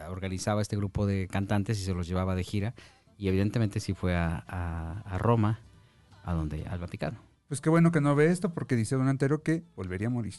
[0.10, 2.74] organizaba este grupo de cantantes y se los llevaba de gira.
[3.20, 5.60] Y evidentemente sí fue a, a- a Roma,
[6.24, 7.20] a donde, al Vaticano.
[7.50, 10.34] Pues qué bueno que no ve esto porque dice Don Antero que volvería a morir.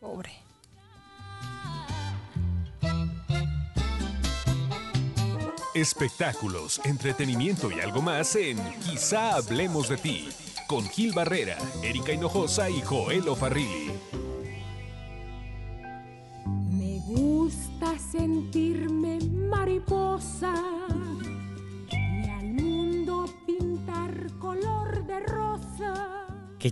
[0.00, 0.30] Pobre.
[5.74, 10.28] Espectáculos, entretenimiento y algo más en Quizá hablemos de ti.
[10.68, 13.92] Con Gil Barrera, Erika Hinojosa y Joel Farrilli.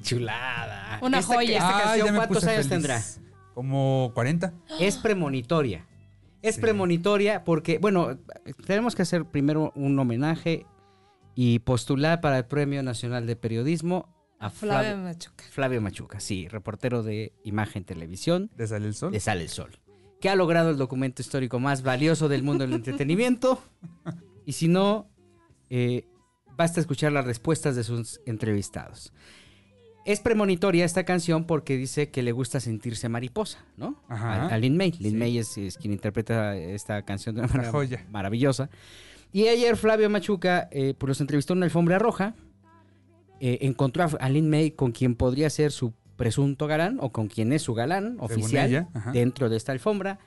[0.02, 0.98] Chulada!
[1.02, 1.52] Una Esta- joya.
[1.58, 2.68] Esta Ah, canción, ¿cuántos años feliz.
[2.68, 3.02] tendrá?
[3.54, 4.54] Como 40.
[4.80, 5.86] Es premonitoria.
[6.42, 6.60] Es Sí.
[6.60, 8.18] premonitoria porque, bueno,
[8.66, 10.66] tenemos que hacer primero un homenaje
[11.34, 15.44] y postular para el Premio Nacional de Periodismo a Flavio Flavio, Machuca.
[15.50, 19.12] Flavio Machuca, sí, reportero de Imagen Televisión ¿De Sale el Sol?
[19.12, 19.78] de Sale el Sol,
[20.20, 23.62] que ha logrado el documento histórico más valioso del mundo del entretenimiento.
[24.44, 25.08] Y si no,
[25.70, 26.08] eh,
[26.56, 29.12] basta escuchar las respuestas de sus entrevistados.
[30.04, 34.02] Es premonitoria esta canción porque dice que le gusta sentirse mariposa, ¿no?
[34.08, 34.46] Ajá.
[34.46, 34.92] A, a Lin May.
[34.98, 35.16] Lin Sí.
[35.16, 38.04] May es, es quien interpreta esta canción de una manera joya.
[38.10, 38.68] maravillosa.
[39.32, 42.34] Y ayer Flavio Machuca eh, pues los entrevistó en una alfombra roja.
[43.40, 47.52] eh, encontró a, Lin May con quien podría ser su presunto galán o con quien
[47.52, 50.18] es su galán oficial ella, dentro de esta alfombra.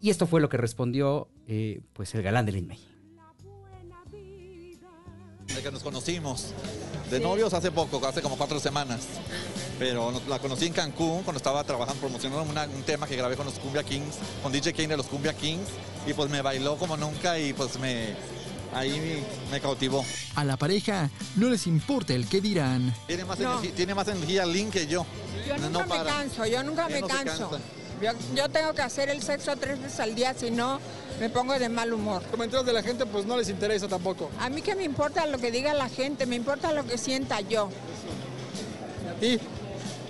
[0.00, 2.78] Y esto fue lo que respondió eh, pues el galán de Lin May.
[5.62, 6.46] Que nos conocimos
[7.10, 9.00] de novios hace poco, hace como cuatro semanas.
[9.78, 13.36] Pero nos- la conocí en Cancún cuando estaba trabajando, promocionando una- un tema que grabé
[13.36, 15.68] con los Cumbia Kings, con DJ King de los Cumbia Kings.
[16.06, 18.14] Y pues me bailó como nunca y pues me,
[18.72, 20.04] ahí me, me cautivó.
[20.36, 22.94] A la pareja no les importa el que dirán.
[23.08, 23.52] Tiene más, No.
[23.54, 25.04] energía, tiene más energía Link que yo.
[25.46, 26.04] Yo No nunca me para.
[26.10, 27.50] canso, yo nunca Él me no canso.
[28.34, 30.80] Yo tengo que hacer el sexo tres veces al día, si no
[31.20, 32.22] me pongo de mal humor.
[32.30, 34.30] Comentarios de la gente pues no les interesa tampoco.
[34.38, 37.40] A mí que me importa lo que diga la gente, me importa lo que sienta
[37.40, 37.70] yo.
[39.20, 39.40] Y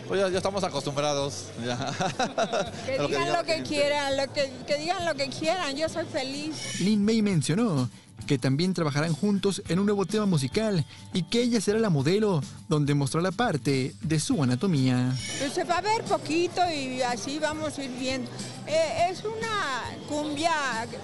[0.08, 1.44] pues ya, ya estamos acostumbrados.
[1.64, 1.76] ya.
[2.86, 5.88] Que digan diga lo la que quieran, lo que, que digan lo que quieran, yo
[5.88, 6.80] soy feliz.
[6.80, 7.88] Lin May mencionó
[8.26, 12.42] que también trabajarán juntos en un nuevo tema musical y que ella será la modelo
[12.68, 15.14] donde mostrará parte de su anatomía.
[15.38, 18.30] Pues se va a ver poquito y así vamos a ir viendo.
[18.66, 20.52] Eh, es una cumbia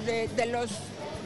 [0.04, 0.70] de, de los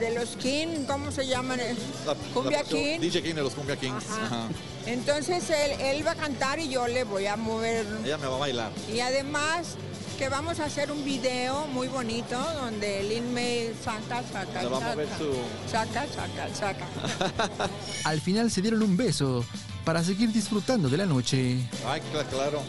[0.00, 1.61] de los King, ¿cómo se llaman?
[2.06, 3.00] La- Cumbia la- King.
[3.00, 4.04] DJ King de los Cumbia Kings.
[4.11, 4.26] Ajá.
[4.26, 4.48] Ajá.
[4.87, 7.87] Entonces él, él va a cantar y yo le voy a mover.
[8.04, 8.72] Ella me va a bailar.
[8.92, 9.74] Y además
[10.18, 14.78] que vamos a hacer un video muy bonito donde Lin May saca, saca, Le va
[14.78, 17.68] a saca, mover su- saca, saca, saca.
[18.04, 19.44] Al final se dieron un beso
[19.84, 21.58] para seguir disfrutando de la noche.
[21.87, 22.62] Ay, cla- claro.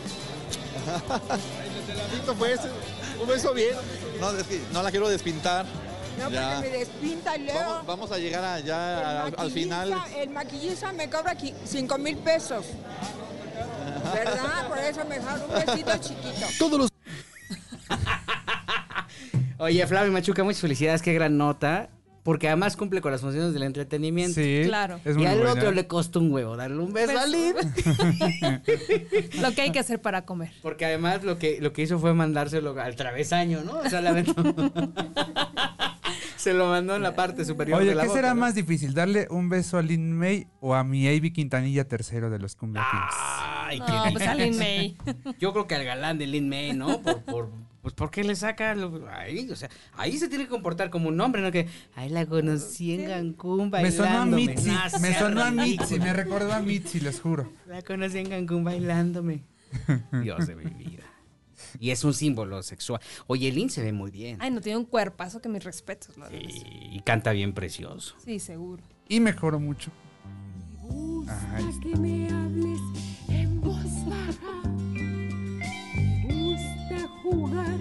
[2.37, 2.69] Fue ese,
[3.21, 3.75] un beso bien.
[4.19, 5.65] No, es que no la quiero despintar.
[6.19, 6.53] No, Ya.
[6.55, 9.93] porque me despinta y luego Vamos, vamos a llegar allá al, al final.
[10.17, 12.65] el maquillista me cobra 5 mil pesos.
[14.13, 14.67] ¿Verdad?
[14.67, 16.45] Por eso mejor un besito chiquito.
[16.57, 16.89] Todos los
[19.57, 21.89] Oye, Flavio Machuca, muchas felicidades, qué gran nota.
[22.23, 24.35] Porque además cumple con las funciones del entretenimiento.
[24.35, 24.99] Sí, Claro.
[25.05, 25.53] es y al buena.
[25.53, 27.19] otro le costó un huevo darle un beso Beso.
[27.21, 27.55] a Lin.
[29.41, 30.51] Lo que hay que hacer para comer.
[30.61, 33.79] Porque además lo que, lo que hizo fue mandárselo al travesaño, ¿no?
[33.79, 34.35] O sea, aventó-
[36.39, 38.39] Se lo mandó en la parte superior Oye, de la ¿qué boca, será ¿no?
[38.39, 38.93] más difícil?
[38.93, 42.87] ¿Darle un beso a Lin May o a mi Avi Quintanilla tercero de los Cumbia
[42.89, 43.13] Kings?
[43.19, 44.97] Ay, No, qué pues a Lin May.
[45.39, 47.01] Yo creo que al galán de Lin May, ¿no?
[47.01, 47.49] Por, por,
[47.81, 48.73] pues ¿por qué le saca?
[48.73, 51.51] lo- ahí, o sea, ahí se tiene que comportar como un hombre, ¿no?
[51.51, 54.45] Que, ahí la conocí en Cancún Me sonó a bailándome.
[54.47, 55.51] Mitzi, No me sonó a.
[55.51, 57.51] Mitzi, me recordó a Mitzi, les juro.
[57.67, 59.43] La conocí en Cancún bailándome.
[60.23, 61.03] Dios de mi vida.
[61.79, 63.01] Y es un símbolo sexual.
[63.27, 64.37] Oye, Lin se ve muy bien.
[64.39, 66.15] Ay, no tiene un cuerpazo que mis respetos.
[66.17, 66.37] verdad.
[66.39, 68.15] Y canta bien precioso.
[68.23, 68.83] Sí, seguro.
[69.07, 69.91] Y mejoró mucho.
[71.53, 71.63] Ay.
[71.63, 72.79] gusta que me hables
[73.29, 74.69] en voz baja.
[76.25, 77.77] Me gusta jugar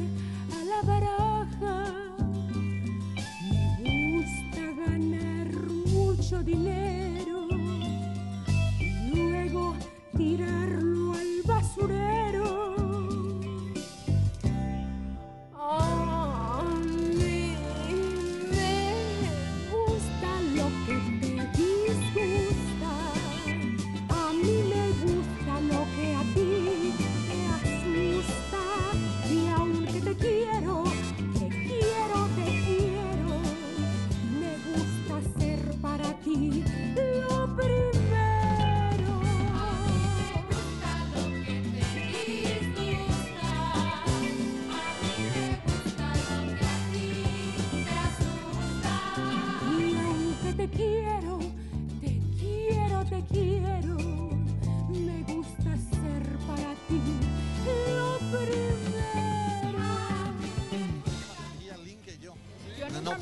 [0.53, 1.95] a la baraja.
[3.83, 5.49] Me gusta ganar
[5.87, 7.49] mucho dinero.
[8.81, 9.75] Y luego
[10.17, 12.48] tirarlo al basurero.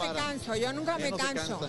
[0.09, 1.61] Me canso, yo nunca me canso.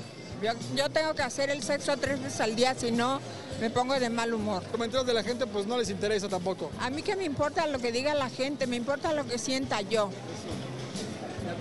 [0.41, 3.19] Yo, yo tengo que hacer el sexo tres veces al día, si no,
[3.59, 4.63] me pongo de mal humor.
[4.71, 6.71] Comentarios de la gente pues no les interesa tampoco.
[6.79, 9.81] A mí que me importa lo que diga la gente, me importa lo que sienta
[9.81, 10.09] yo.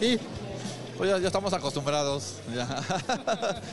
[0.01, 0.19] Y
[0.99, 2.35] pues ya, ya estamos acostumbrados.
[2.55, 2.67] ya.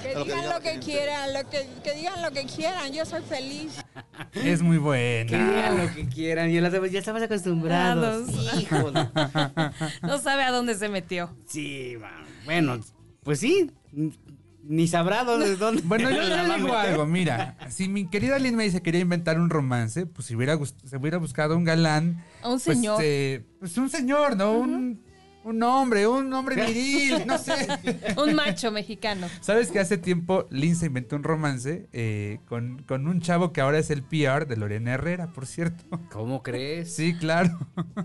[0.02, 2.92] Que A lo digan diga lo que quieran, lo que, que digan lo que quieran,
[2.92, 3.74] yo soy feliz.
[4.36, 5.50] Es muy Que buena.
[5.50, 6.52] digan lo que quieran.
[6.52, 8.30] Ya, las demás ya estamos acostumbrados.
[8.60, 9.10] Híjole.
[10.02, 11.30] No sabe a dónde se metió.
[11.48, 11.96] Sí,
[12.46, 12.80] bueno,
[13.24, 13.72] pues sí.
[14.66, 15.56] Ni sabrá dónde.
[15.58, 16.76] dónde Bueno, yo le digo meter.
[16.92, 20.36] algo, mira, si mi querida Lynn me dice que quería inventar un romance, pues si
[20.36, 22.24] hubiera se hubiera buscado un galán.
[22.42, 23.00] A un pues, señor.
[23.04, 24.54] eh, Pues, un señor, ¿no?
[24.54, 25.03] Un,
[25.44, 27.68] un hombre, un hombre viril, no sé.
[28.18, 29.28] Un macho mexicano.
[29.42, 33.62] ¿Sabes que hace tiempo Lynn se inventó un romance eh, con, con un chavo que
[33.62, 35.84] ahora es el PR de Lorena Herrera, por cierto?
[36.12, 36.94] ¿Cómo crees?
[36.96, 37.58] Sí, claro.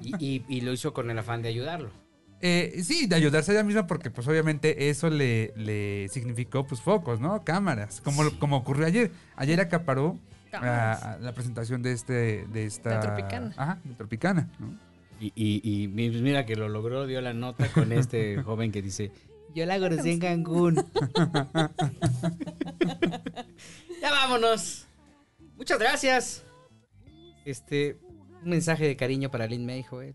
[0.02, 1.90] Y, y- y lo hizo con el afán de ayudarlo.
[2.40, 6.80] Eh, sí, de ayudarse a ella misma porque pues obviamente eso le, le significó pues
[6.80, 7.42] focos, ¿no?
[7.42, 9.10] Cámaras, como, como ocurrió ayer.
[9.34, 10.16] Ayer acaparó
[10.46, 11.02] a, Cámaras.
[11.02, 13.54] a la presentación de este de esta De Tropicana.
[13.56, 14.68] Ajá, de Tropicana, ¿no?
[15.20, 18.82] Y, y- y mi- mira que lo logró, dio la nota con este joven que
[18.82, 19.10] dice,
[19.54, 20.76] yo la conocí en Cancún.
[24.00, 24.86] ya vámonos.
[25.56, 26.44] Muchas gracias.
[27.44, 27.98] Este,
[28.42, 30.14] un mensaje de cariño para Lynn May, Joel.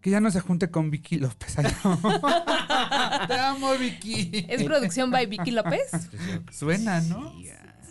[0.00, 1.56] Que ya no se junte con Vicky López.
[3.28, 4.46] Te amo, Vicky.
[4.48, 5.90] ¿Es producción by Vicky López?
[6.52, 7.32] Suena, ¿no?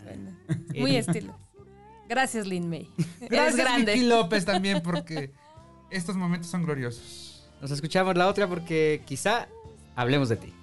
[0.01, 0.39] Suena.
[0.77, 1.37] Muy estilo.
[2.07, 2.87] Gracias, Lin May.
[3.19, 3.93] Eres Gracias, grande.
[3.93, 5.31] Vicky López también porque
[5.89, 7.47] estos momentos son gloriosos.
[7.61, 9.47] Nos escuchamos la otra porque quizá
[9.95, 10.53] hablemos de ti.